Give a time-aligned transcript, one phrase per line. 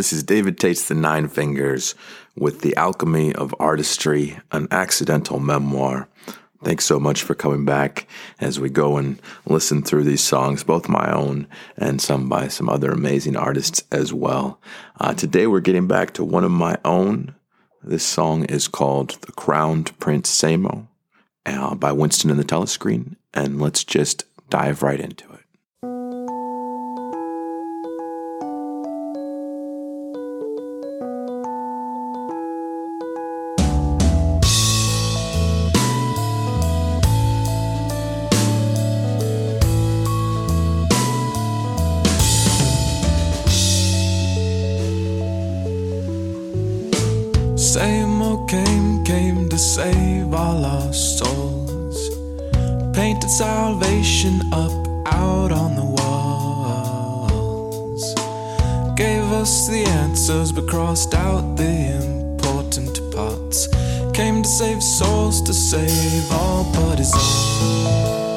[0.00, 1.94] This is David Tate's The Nine Fingers
[2.34, 6.08] with The Alchemy of Artistry, an accidental memoir.
[6.64, 8.08] Thanks so much for coming back
[8.40, 11.46] as we go and listen through these songs, both my own
[11.76, 14.58] and some by some other amazing artists as well.
[14.98, 17.34] Uh, today we're getting back to one of my own.
[17.82, 20.86] This song is called The Crowned Prince Samo
[21.44, 25.39] uh, by Winston and the Telescreen, and let's just dive right into it.
[64.90, 68.29] Souls, to save all but his own.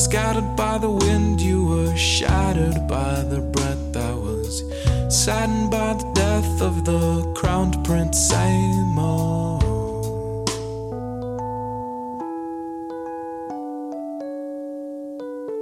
[0.00, 4.64] Scattered by the wind, you were shattered by the breath that was
[5.10, 9.60] saddened by the death of the crowned prince Samo.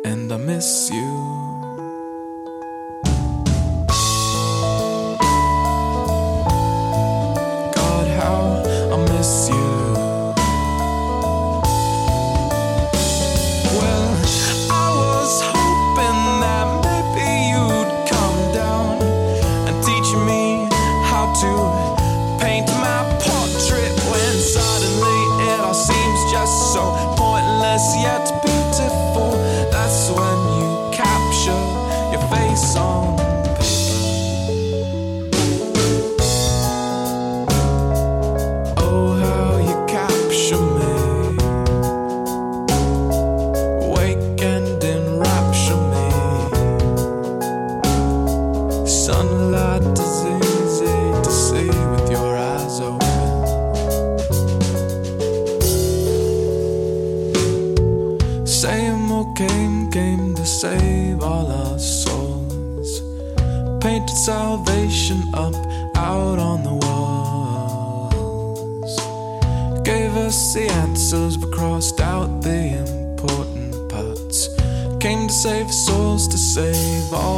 [0.05, 1.08] And I miss you.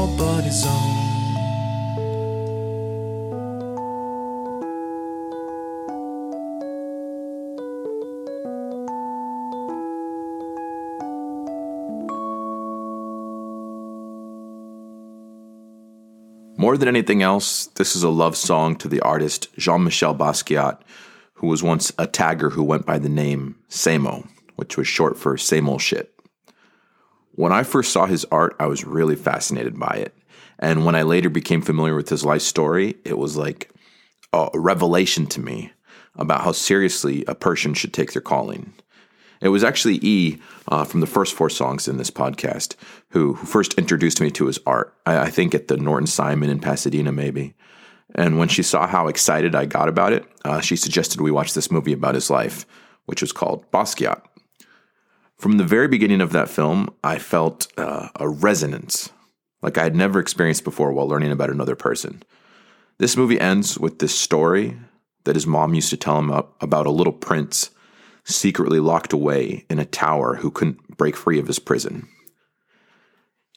[0.06, 1.00] But his own.
[16.60, 20.78] More than anything else, this is a love song to the artist Jean Michel Basquiat,
[21.34, 25.38] who was once a tagger who went by the name Samo, which was short for
[25.38, 26.19] same old shit.
[27.32, 30.14] When I first saw his art, I was really fascinated by it.
[30.58, 33.70] And when I later became familiar with his life story, it was like
[34.32, 35.72] a revelation to me
[36.16, 38.72] about how seriously a person should take their calling.
[39.40, 40.38] It was actually E
[40.68, 42.74] uh, from the first four songs in this podcast
[43.10, 44.94] who, who first introduced me to his art.
[45.06, 47.54] I, I think at the Norton Simon in Pasadena, maybe.
[48.14, 51.54] And when she saw how excited I got about it, uh, she suggested we watch
[51.54, 52.66] this movie about his life,
[53.06, 54.20] which was called Basquiat.
[55.40, 59.10] From the very beginning of that film, I felt uh, a resonance
[59.62, 62.22] like I had never experienced before while learning about another person.
[62.98, 64.76] This movie ends with this story
[65.24, 67.70] that his mom used to tell him about a little prince
[68.22, 72.06] secretly locked away in a tower who couldn't break free of his prison.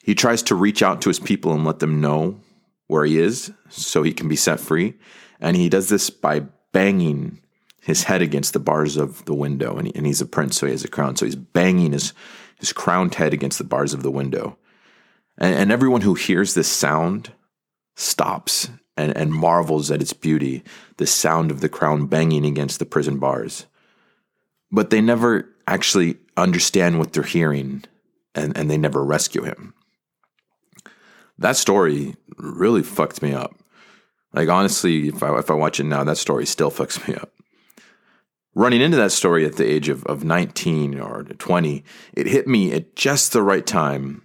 [0.02, 2.40] He tries to reach out to his people and let them know
[2.86, 4.94] where he is so he can be set free.
[5.38, 7.42] And he does this by banging
[7.84, 9.76] his head against the bars of the window.
[9.76, 11.16] And, he, and he's a prince, so he has a crown.
[11.16, 12.14] So he's banging his,
[12.58, 14.56] his crowned head against the bars of the window.
[15.36, 17.32] And, and everyone who hears this sound
[17.94, 20.62] stops and, and marvels at its beauty,
[20.96, 23.66] the sound of the crown banging against the prison bars.
[24.72, 27.84] But they never actually understand what they're hearing
[28.34, 29.74] and, and they never rescue him.
[31.36, 33.54] That story really fucked me up.
[34.32, 37.30] Like honestly, if I if I watch it now, that story still fucks me up.
[38.54, 42.72] Running into that story at the age of, of 19 or 20, it hit me
[42.72, 44.22] at just the right time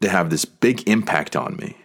[0.00, 1.76] to have this big impact on me.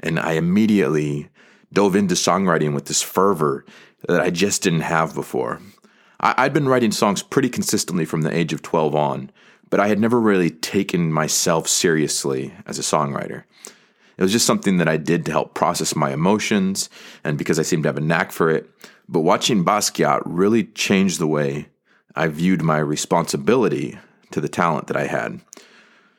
[0.00, 1.28] And I immediately
[1.72, 3.64] dove into songwriting with this fervor
[4.06, 5.60] that I just didn't have before.
[6.20, 9.30] I, I'd been writing songs pretty consistently from the age of 12 on,
[9.70, 13.42] but I had never really taken myself seriously as a songwriter.
[14.16, 16.90] It was just something that I did to help process my emotions
[17.22, 18.68] and because I seemed to have a knack for it.
[19.08, 21.68] But watching Basquiat really changed the way
[22.14, 23.98] I viewed my responsibility
[24.32, 25.40] to the talent that I had.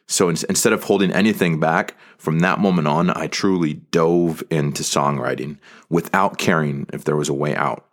[0.08, 4.82] So in, instead of holding anything back, from that moment on, I truly dove into
[4.84, 5.58] songwriting
[5.88, 7.86] without caring if there was a way out.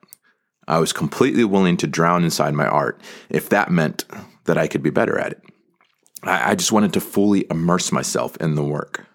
[0.66, 4.04] I was completely willing to drown inside my art if that meant
[4.46, 5.42] that I could be better at it.
[6.22, 9.06] I, I just wanted to fully immerse myself in the work.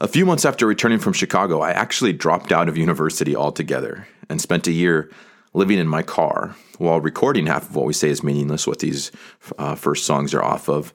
[0.00, 4.40] A few months after returning from Chicago, I actually dropped out of university altogether and
[4.40, 5.10] spent a year
[5.54, 9.10] living in my car while recording half of what we say is meaningless, what these
[9.58, 10.94] uh, first songs are off of,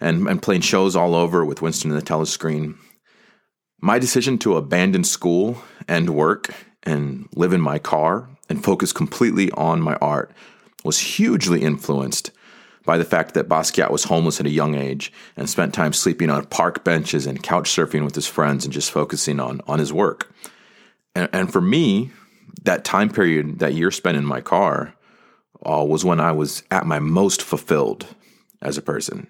[0.00, 2.76] and, and playing shows all over with Winston and the telescreen.
[3.80, 6.52] My decision to abandon school and work
[6.82, 10.32] and live in my car and focus completely on my art
[10.82, 12.32] was hugely influenced
[12.90, 16.28] by the fact that Basquiat was homeless at a young age and spent time sleeping
[16.28, 19.92] on park benches and couch surfing with his friends and just focusing on, on his
[19.92, 20.34] work.
[21.14, 22.10] And, and for me,
[22.64, 24.92] that time period, that year spent in my car,
[25.64, 28.08] uh, was when I was at my most fulfilled
[28.60, 29.28] as a person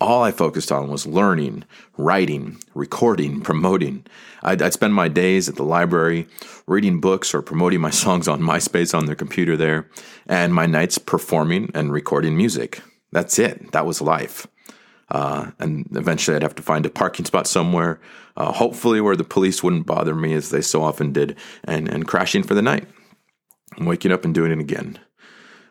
[0.00, 1.64] all I focused on was learning,
[1.96, 4.06] writing, recording, promoting.
[4.42, 6.28] I'd, I'd, spend my days at the library
[6.66, 9.88] reading books or promoting my songs on MySpace on their computer there,
[10.26, 12.80] and my nights performing and recording music.
[13.12, 13.72] That's it.
[13.72, 14.46] That was life.
[15.10, 17.98] Uh, and eventually I'd have to find a parking spot somewhere,
[18.36, 22.06] uh, hopefully where the police wouldn't bother me as they so often did, and, and
[22.06, 22.86] crashing for the night.
[23.78, 24.98] I'm waking up and doing it again.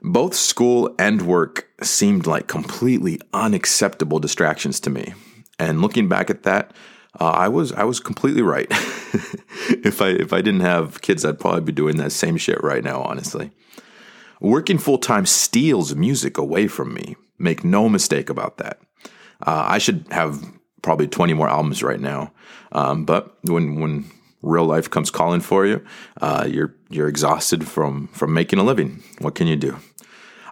[0.02, 5.14] Both school and work seemed like completely unacceptable distractions to me.
[5.60, 6.74] And looking back at that,
[7.20, 8.68] uh, I was I was completely right.
[8.72, 12.84] if I if I didn't have kids, I'd probably be doing that same shit right
[12.84, 13.02] now.
[13.02, 13.52] Honestly,
[14.40, 17.16] working full time steals music away from me.
[17.40, 18.80] Make no mistake about that.
[19.46, 20.44] Uh, I should have
[20.84, 22.32] probably twenty more albums right now.
[22.72, 24.06] Um, but when when
[24.44, 25.84] real life comes calling for you,
[26.22, 29.04] uh, you're you're exhausted from from making a living.
[29.20, 29.78] What can you do?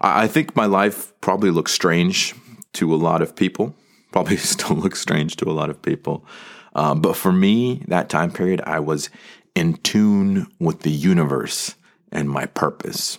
[0.06, 2.36] I, think my life probably looks strange
[2.74, 3.76] to a lot of people.
[4.12, 6.26] Probably still looks strange to a lot of people.
[6.76, 9.10] Um, but for me, that time period, I was
[9.56, 11.76] in tune with the universe
[12.12, 13.18] and my purpose.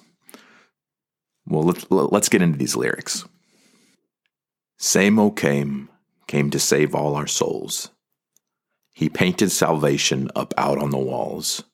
[1.46, 3.24] Well, let's, let's get into these lyrics.
[4.78, 5.88] Samo came,
[6.26, 7.90] came to save all our souls.
[8.92, 11.64] He painted salvation up out on the walls,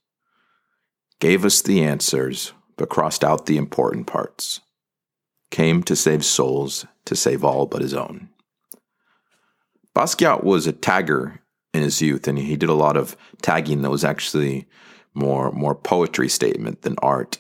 [1.21, 4.61] gave us the answers, but crossed out the important parts.
[5.52, 8.30] Came to save souls, to save all but his own.
[9.94, 11.40] Basquiat was a tagger
[11.75, 14.66] in his youth, and he did a lot of tagging that was actually
[15.12, 17.38] more more poetry statement than art.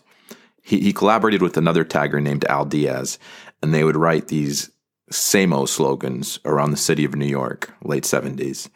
[0.62, 3.18] He, he collaborated with another tagger named Al Diaz,
[3.62, 4.70] and they would write these
[5.10, 8.68] Samo slogans around the city of New York, late 70s.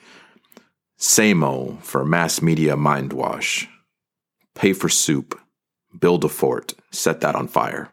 [0.96, 3.68] SAMO for mass media mind wash.
[4.54, 5.38] Pay for soup.
[5.98, 6.72] Build a fort.
[6.90, 7.92] Set that on fire.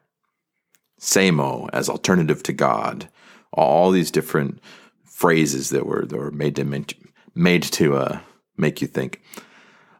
[1.03, 3.09] SAMO as alternative to God.
[3.51, 4.59] All these different
[5.03, 6.85] phrases that were that were made to
[7.35, 8.19] made to uh,
[8.57, 9.21] make you think.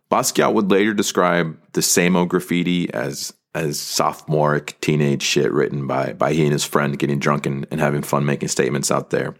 [0.09, 6.33] Basquiat would later describe the SAMO graffiti as as sophomoric teenage shit written by by
[6.33, 9.35] he and his friend getting drunk and, and having fun making statements out there.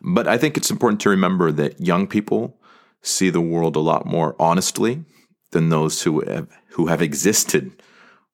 [0.00, 2.58] But I think it's important to remember that young people
[3.02, 5.04] see the world a lot more honestly
[5.50, 7.82] than those who have, who have existed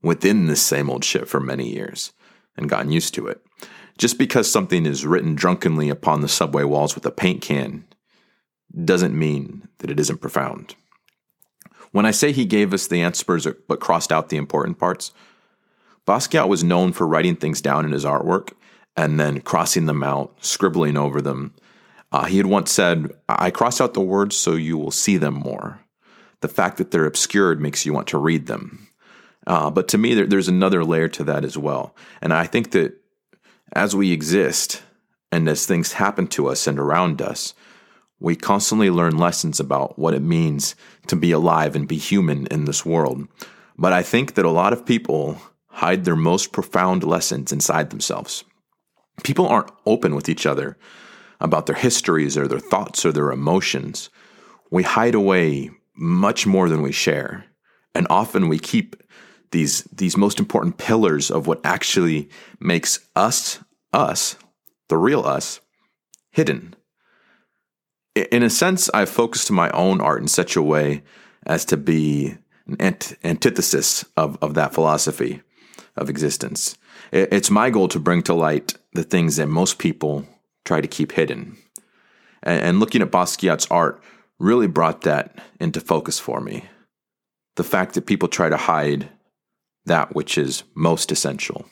[0.02, 2.12] within this same old shit for many years
[2.56, 3.40] and gotten used to it.
[3.98, 7.84] Just because something is written drunkenly upon the subway walls with a paint can
[8.84, 10.74] doesn't mean that it isn't profound.
[11.92, 15.12] When I say he gave us the answers but crossed out the important parts,
[16.06, 18.52] Basquiat was known for writing things down in his artwork
[18.96, 21.54] and then crossing them out, scribbling over them,
[22.12, 25.34] uh, he had once said, I cross out the words so you will see them
[25.34, 25.80] more.
[26.40, 28.88] The fact that they're obscured makes you want to read them.
[29.50, 31.92] Uh, but to me, there, there's another layer to that as well.
[32.22, 32.92] And I think that
[33.72, 34.80] as we exist
[35.32, 37.52] and as things happen to us and around us,
[38.20, 40.76] we constantly learn lessons about what it means
[41.08, 43.26] to be alive and be human in this world.
[43.76, 48.44] But I think that a lot of people hide their most profound lessons inside themselves.
[49.24, 50.78] People aren't open with each other
[51.40, 54.10] about their histories or their thoughts or their emotions.
[54.70, 57.46] We hide away much more than we share.
[57.96, 58.94] And often we keep
[59.52, 62.28] these, these most important pillars of what actually
[62.60, 63.58] makes us,
[63.92, 64.36] us,
[64.88, 65.60] the real us,
[66.30, 66.74] hidden
[68.14, 71.02] in a sense, I've focused my own art in such a way
[71.46, 75.42] as to be an ant- antithesis of, of that philosophy
[75.96, 76.76] of existence.
[77.12, 80.26] It's my goal to bring to light the things that most people
[80.64, 81.56] try to keep hidden.
[82.42, 84.02] And, and looking at Basquiat's art
[84.38, 86.64] really brought that into focus for me.
[87.56, 89.08] The fact that people try to hide
[89.86, 91.66] that which is most essential.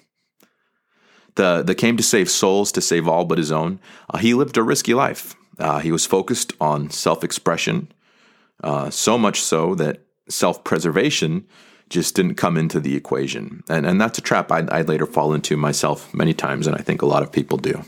[1.34, 3.80] The, the came to save souls, to save all but his own.
[4.10, 5.36] Uh, he lived a risky life.
[5.58, 7.92] Uh, he was focused on self expression,
[8.62, 11.46] uh, so much so that self preservation
[11.88, 13.62] just didn't come into the equation.
[13.68, 16.80] And, and that's a trap I'd, I'd later fall into myself many times, and I
[16.80, 17.82] think a lot of people do.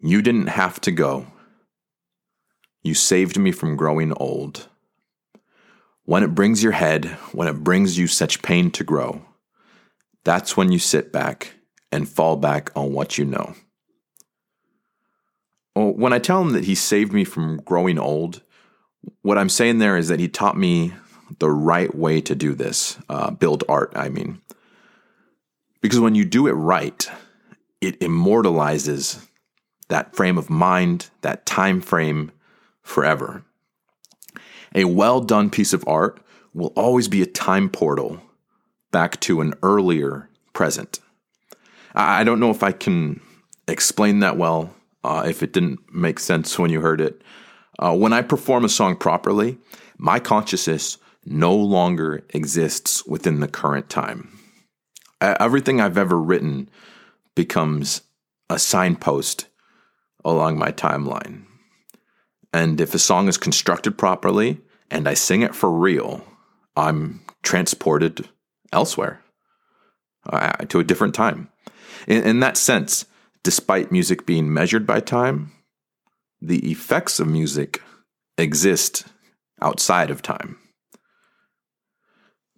[0.00, 1.26] You didn't have to go.
[2.82, 4.68] You saved me from growing old.
[6.10, 9.22] When it brings your head, when it brings you such pain to grow,
[10.24, 11.52] that's when you sit back
[11.92, 13.54] and fall back on what you know.
[15.76, 18.42] Well, when I tell him that he saved me from growing old,
[19.22, 20.94] what I'm saying there is that he taught me
[21.38, 24.40] the right way to do this, uh, build art, I mean.
[25.80, 27.08] Because when you do it right,
[27.80, 29.28] it immortalizes
[29.90, 32.32] that frame of mind, that time frame
[32.82, 33.44] forever.
[34.74, 36.20] A well done piece of art
[36.54, 38.20] will always be a time portal
[38.90, 41.00] back to an earlier present.
[41.94, 43.20] I don't know if I can
[43.66, 47.22] explain that well uh, if it didn't make sense when you heard it.
[47.78, 49.58] Uh, when I perform a song properly,
[49.98, 54.38] my consciousness no longer exists within the current time.
[55.20, 56.70] Everything I've ever written
[57.34, 58.02] becomes
[58.48, 59.46] a signpost
[60.24, 61.44] along my timeline.
[62.52, 66.24] And if a song is constructed properly and I sing it for real,
[66.76, 68.28] I'm transported
[68.72, 69.22] elsewhere
[70.28, 71.48] uh, to a different time.
[72.06, 73.06] In, in that sense,
[73.42, 75.52] despite music being measured by time,
[76.40, 77.82] the effects of music
[78.38, 79.04] exist
[79.60, 80.58] outside of time.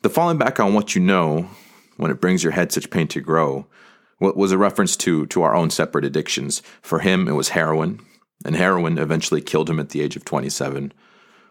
[0.02, 1.48] The falling back on what you know
[1.96, 3.66] when it brings your head such pain to grow
[4.20, 6.62] was a reference to, to our own separate addictions.
[6.80, 8.04] For him, it was heroin,
[8.44, 10.92] and heroin eventually killed him at the age of 27.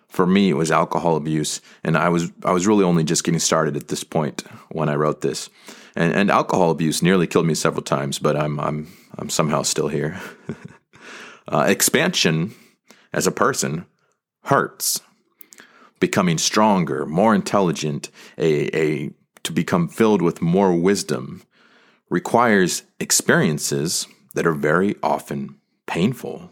[0.08, 3.40] For me, it was alcohol abuse, and I was I was really only just getting
[3.40, 5.50] started at this point when I wrote this.
[5.96, 9.88] And, and alcohol abuse nearly killed me several times, but I'm I'm I'm somehow still
[9.88, 10.20] here.
[11.48, 12.54] uh, expansion
[13.14, 13.86] as a person
[14.44, 15.02] hurts.
[16.00, 19.12] Becoming stronger, more intelligent, a, a
[19.44, 21.44] to become filled with more wisdom
[22.10, 25.56] requires experiences that are very often
[25.86, 26.50] painful.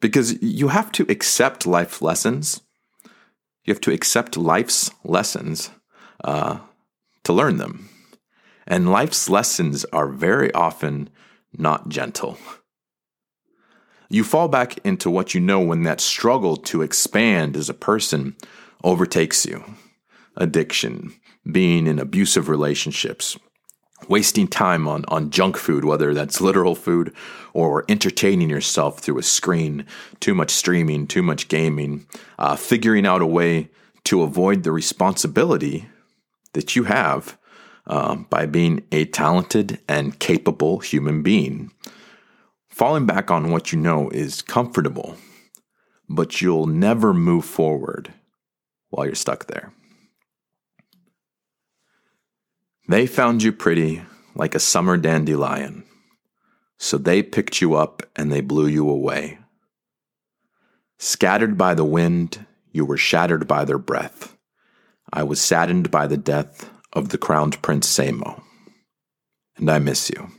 [0.00, 2.62] Because you have to accept life lessons.
[3.64, 5.70] You have to accept life's lessons
[6.24, 6.58] uh,
[7.24, 7.88] to learn them.
[8.66, 11.10] And life's lessons are very often
[11.56, 12.38] not gentle.
[14.10, 18.36] You fall back into what you know when that struggle to expand as a person
[18.82, 19.64] overtakes you
[20.38, 21.12] addiction,
[21.50, 23.36] being in abusive relationships,
[24.06, 27.12] wasting time on, on junk food, whether that's literal food
[27.52, 29.84] or entertaining yourself through a screen,
[30.20, 32.06] too much streaming, too much gaming,
[32.38, 33.68] uh, figuring out a way
[34.04, 35.88] to avoid the responsibility
[36.52, 37.36] that you have
[37.86, 41.72] um, by being a talented and capable human being.
[42.68, 45.16] Falling back on what you know is comfortable,
[46.08, 48.12] but you'll never move forward
[48.90, 49.72] while you're stuck there.
[52.88, 54.02] They found you pretty
[54.34, 55.84] like a summer dandelion,
[56.78, 59.38] so they picked you up and they blew you away.
[60.96, 64.36] Scattered by the wind, you were shattered by their breath.
[65.12, 68.42] I was saddened by the death of the crowned prince Samo.
[69.58, 70.30] And I miss you.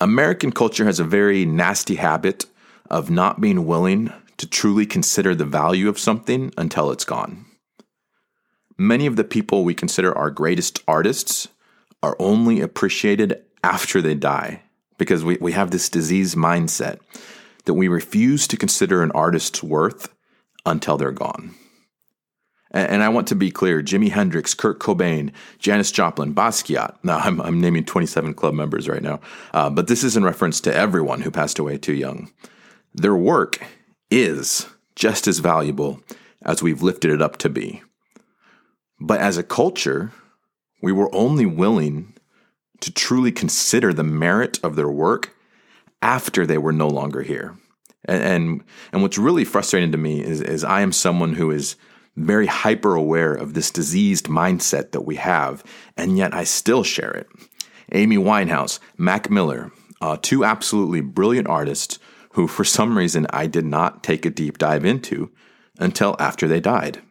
[0.00, 2.46] American culture has a very nasty habit
[2.88, 7.44] of not being willing to truly consider the value of something until it's gone.
[8.78, 11.48] Many of the people we consider our greatest artists
[12.02, 14.62] are only appreciated after they die
[14.98, 16.98] because we, we have this disease mindset
[17.64, 20.12] that we refuse to consider an artist's worth
[20.64, 21.54] until they're gone.
[22.70, 26.96] And, and I want to be clear Jimi Hendrix, Kurt Cobain, Janis Joplin, Basquiat.
[27.02, 29.20] Now, I'm, I'm naming 27 club members right now,
[29.54, 32.30] uh, but this is in reference to everyone who passed away too young.
[32.94, 33.62] Their work
[34.10, 36.00] is just as valuable
[36.42, 37.82] as we've lifted it up to be.
[39.00, 40.12] But as a culture,
[40.82, 42.14] we were only willing
[42.80, 45.34] to truly consider the merit of their work
[46.02, 47.56] after they were no longer here.
[48.04, 51.76] And, and, and what's really frustrating to me is, is I am someone who is
[52.16, 55.62] very hyper aware of this diseased mindset that we have,
[55.96, 57.28] and yet I still share it.
[57.92, 61.98] Amy Winehouse, Mac Miller, uh, two absolutely brilliant artists
[62.32, 65.30] who, for some reason, I did not take a deep dive into
[65.78, 67.02] until after they died.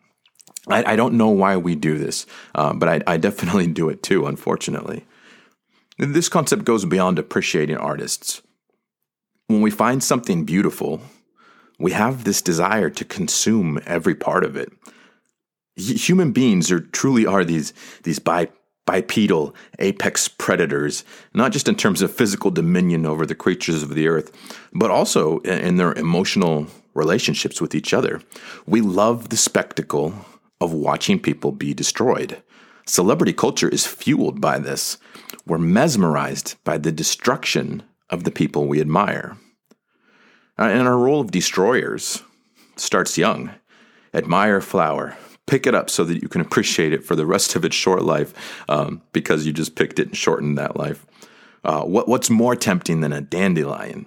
[0.67, 4.01] I, I don't know why we do this, uh, but I, I definitely do it
[4.03, 5.05] too, unfortunately.
[5.97, 8.41] This concept goes beyond appreciating artists.
[9.47, 11.01] When we find something beautiful,
[11.79, 14.71] we have this desire to consume every part of it.
[15.77, 18.49] Human beings are truly are these these bi-
[18.85, 21.03] bipedal apex predators,
[21.33, 24.31] not just in terms of physical dominion over the creatures of the earth,
[24.73, 28.21] but also in their emotional relationships with each other.
[28.65, 30.13] We love the spectacle
[30.61, 32.41] of watching people be destroyed.
[32.85, 34.97] Celebrity culture is fueled by this.
[35.45, 39.37] We're mesmerized by the destruction of the people we admire.
[40.57, 42.23] Uh, and our role of destroyers
[42.75, 43.51] starts young.
[44.13, 47.65] Admire flower, pick it up so that you can appreciate it for the rest of
[47.65, 48.33] its short life
[48.69, 51.05] um, because you just picked it and shortened that life.
[51.63, 54.05] Uh, what, what's more tempting than a dandelion?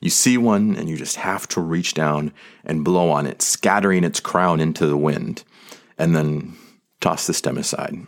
[0.00, 2.32] You see one and you just have to reach down
[2.64, 5.44] and blow on it, scattering its crown into the wind,
[5.98, 6.56] and then
[7.00, 8.06] toss the stem aside.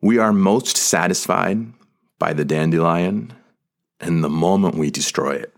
[0.00, 1.72] We are most satisfied
[2.18, 3.32] by the dandelion
[4.00, 5.54] in the moment we destroy it.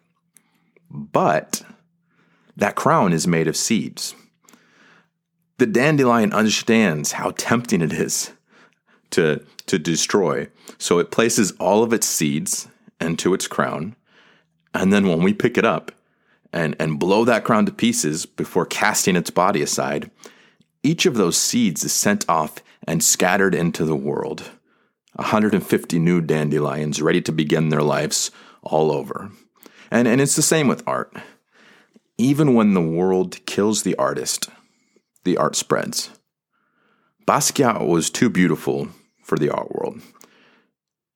[0.90, 1.62] But
[2.56, 4.14] that crown is made of seeds.
[5.58, 8.32] The dandelion understands how tempting it is
[9.10, 12.68] to, to destroy, so it places all of its seeds
[13.00, 13.96] into its crown.
[14.72, 15.92] And then when we pick it up
[16.52, 20.10] and, and blow that crown to pieces before casting its body aside,
[20.84, 24.50] each of those seeds is sent off and scattered into the world.
[25.14, 28.30] 150 new dandelions ready to begin their lives
[28.62, 29.30] all over.
[29.90, 31.12] And, and it's the same with art.
[32.18, 34.48] Even when the world kills the artist,
[35.24, 36.10] the art spreads.
[37.26, 38.88] Basquiat was too beautiful
[39.22, 40.00] for the art world,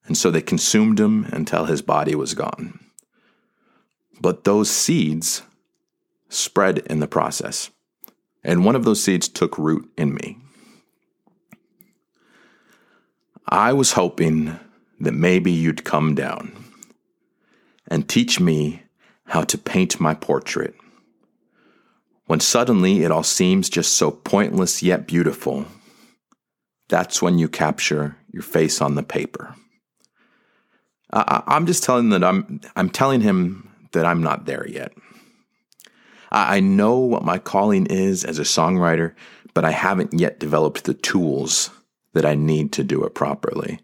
[0.05, 2.79] and so they consumed him until his body was gone.
[4.19, 5.43] But those seeds
[6.27, 7.69] spread in the process,
[8.43, 10.37] and one of those seeds took root in me.
[13.47, 14.59] I was hoping
[14.99, 16.51] that maybe you'd come down
[17.87, 18.83] and teach me
[19.25, 20.75] how to paint my portrait.
[22.25, 25.65] When suddenly it all seems just so pointless yet beautiful,
[26.89, 29.55] that's when you capture your face on the paper.
[31.11, 34.91] I, am just telling that I'm I'm telling him that I'm not there yet.
[36.31, 39.13] I, know what my calling is as a songwriter,
[39.53, 41.71] but I haven't yet developed the tools
[42.13, 43.79] that I need to do it properly.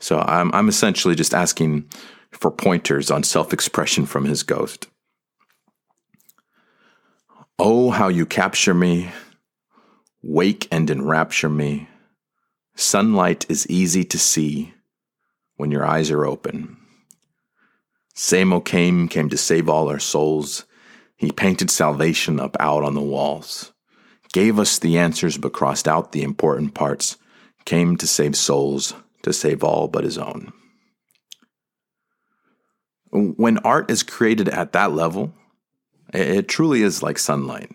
[0.00, 1.88] So I'm I'm essentially just asking
[2.30, 4.88] for pointers on self expression from his ghost.
[7.58, 9.12] Oh, how you capture me,
[10.22, 11.88] wake and enrapture me.
[12.74, 14.74] Sunlight is easy to see
[15.56, 16.76] when your eyes are open.
[18.16, 20.64] Samo came, came to save all our souls.
[21.24, 23.72] He painted salvation up out on the walls,
[24.32, 27.16] gave us the answers but crossed out the important parts,
[27.64, 30.52] came to save souls, to save all but his own
[33.14, 35.32] when art is created at that level,
[36.12, 37.70] it truly is like sunlight.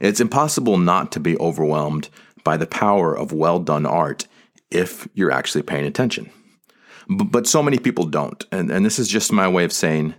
[0.00, 2.08] It's impossible not to be overwhelmed
[2.42, 4.26] by the power of well done art
[4.70, 6.30] if you're actually paying attention.
[7.08, 8.44] But so many people don't.
[8.50, 10.14] And, and this is just my way of saying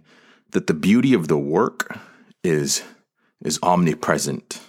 [0.52, 1.98] that the beauty of the work
[2.44, 2.84] is,
[3.44, 4.60] is omnipresent.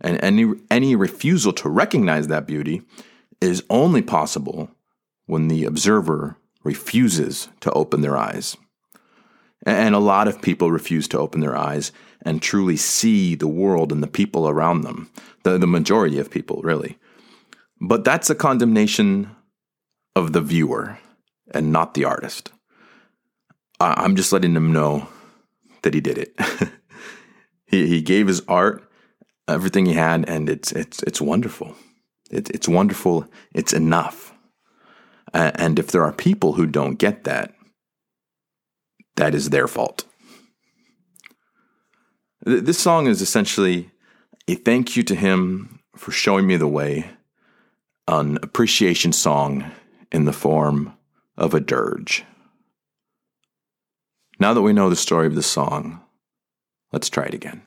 [0.00, 2.82] And any, any refusal to recognize that beauty
[3.40, 4.70] is only possible
[5.26, 8.56] when the observer refuses to open their eyes.
[9.66, 11.90] And a lot of people refuse to open their eyes
[12.22, 15.10] and truly see the world and the people around them.
[15.42, 16.98] The, the majority of people, really.
[17.80, 19.30] But that's a condemnation
[20.14, 20.98] of the viewer
[21.52, 22.52] and not the artist.
[23.80, 25.08] I'm just letting them know
[25.84, 26.38] that he did it.
[27.66, 28.90] he, he gave his art
[29.48, 31.74] everything he had, and it's it's it's wonderful.
[32.30, 33.26] It, it's wonderful.
[33.54, 34.32] It's enough.
[35.32, 37.54] And if there are people who don't get that,
[39.16, 40.04] that is their fault.
[42.42, 43.90] This song is essentially
[44.46, 47.10] a thank you to him for showing me the way,
[48.06, 49.72] an appreciation song
[50.12, 50.92] in the form
[51.36, 52.24] of a dirge.
[54.38, 56.02] Now that we know the story of the song,
[56.92, 57.62] let's try it again.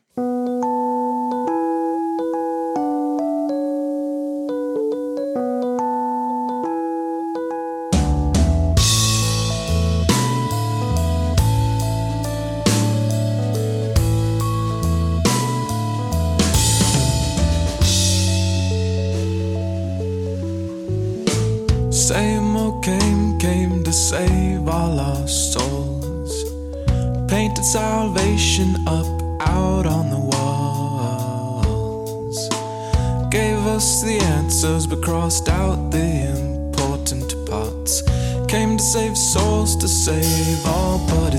[37.11, 38.01] Important parts.
[38.47, 41.33] Came to save souls, to save all but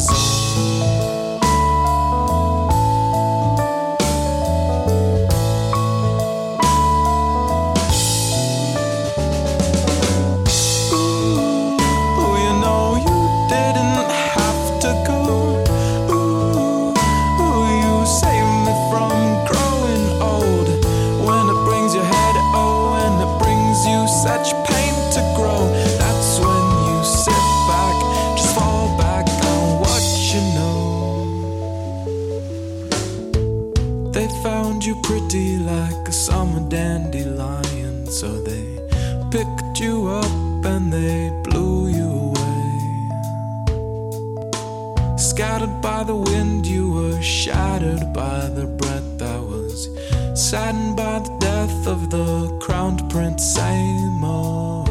[45.38, 49.88] Scattered by the wind, you were shattered by the breath that was
[50.34, 54.84] saddened by the death of the crowned prince Samo.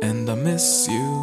[0.00, 1.17] And I miss you.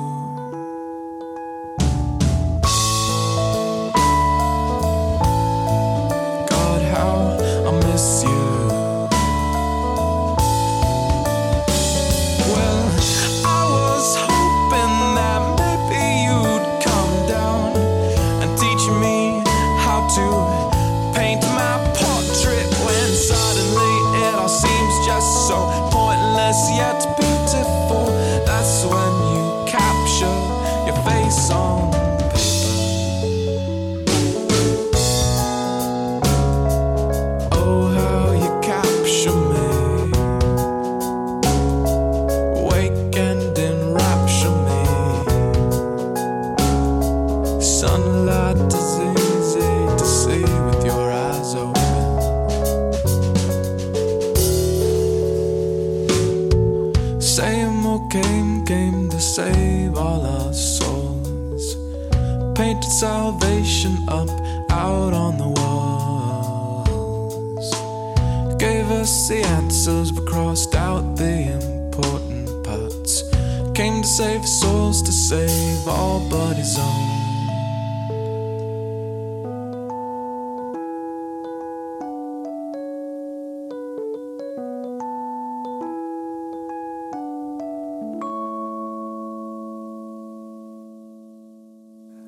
[73.86, 77.48] Came to save souls, to save all but his own.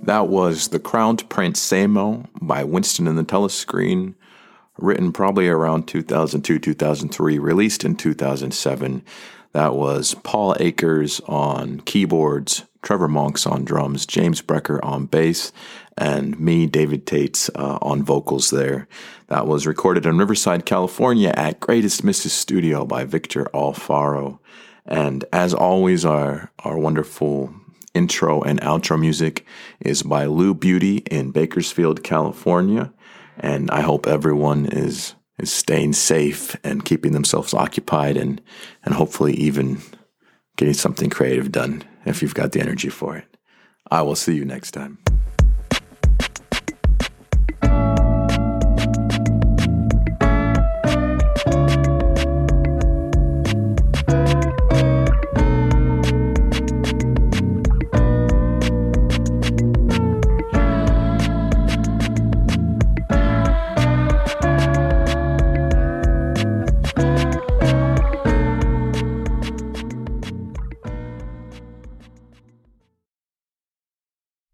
[0.04, 4.14] That was The Crowned Prince Samo by Winston and the Telescreen,
[4.78, 9.04] written probably around 2002 2003, released in 2007.
[9.58, 15.52] That was Paul Akers on keyboards, Trevor Monks on drums, James Brecker on bass,
[15.98, 18.88] and me, David Tates, uh, on vocals there.
[19.30, 24.38] That was recorded in Riverside, California at Greatest Misses Studio by Victor Alfaro.
[24.86, 27.52] And as always, our, our wonderful
[27.96, 29.44] intro and outro music
[29.80, 32.94] is by Lou Beauty in Bakersfield, California.
[33.40, 38.42] And I hope everyone is is staying safe and keeping themselves occupied and
[38.84, 39.82] and hopefully even
[40.58, 43.26] getting something creative done if you've got the energy for it.
[43.90, 44.98] I will see you next time.